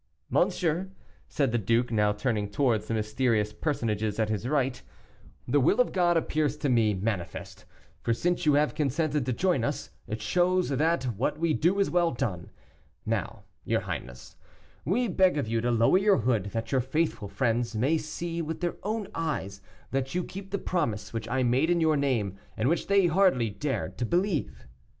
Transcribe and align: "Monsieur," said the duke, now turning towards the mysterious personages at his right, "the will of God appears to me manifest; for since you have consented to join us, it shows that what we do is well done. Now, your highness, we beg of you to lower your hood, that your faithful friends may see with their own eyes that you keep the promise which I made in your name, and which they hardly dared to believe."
"Monsieur," 0.31 0.89
said 1.29 1.51
the 1.51 1.59
duke, 1.59 1.91
now 1.91 2.11
turning 2.11 2.49
towards 2.49 2.87
the 2.87 2.93
mysterious 2.95 3.53
personages 3.53 4.17
at 4.17 4.29
his 4.29 4.47
right, 4.47 4.81
"the 5.47 5.59
will 5.59 5.79
of 5.79 5.91
God 5.91 6.17
appears 6.17 6.57
to 6.57 6.69
me 6.69 6.95
manifest; 6.95 7.65
for 8.01 8.11
since 8.11 8.43
you 8.43 8.55
have 8.55 8.73
consented 8.73 9.27
to 9.27 9.31
join 9.31 9.63
us, 9.63 9.91
it 10.07 10.19
shows 10.19 10.69
that 10.69 11.03
what 11.03 11.37
we 11.37 11.53
do 11.53 11.77
is 11.79 11.91
well 11.91 12.09
done. 12.09 12.49
Now, 13.05 13.43
your 13.63 13.81
highness, 13.81 14.35
we 14.85 15.07
beg 15.07 15.37
of 15.37 15.47
you 15.47 15.61
to 15.61 15.69
lower 15.69 15.99
your 15.99 16.17
hood, 16.17 16.45
that 16.45 16.71
your 16.71 16.81
faithful 16.81 17.27
friends 17.27 17.75
may 17.75 17.99
see 17.99 18.41
with 18.41 18.59
their 18.59 18.77
own 18.81 19.07
eyes 19.13 19.61
that 19.91 20.15
you 20.15 20.23
keep 20.23 20.49
the 20.49 20.57
promise 20.57 21.13
which 21.13 21.29
I 21.29 21.43
made 21.43 21.69
in 21.69 21.79
your 21.79 21.95
name, 21.95 22.39
and 22.57 22.69
which 22.69 22.87
they 22.87 23.05
hardly 23.05 23.51
dared 23.51 23.99
to 23.99 24.05
believe." 24.07 24.65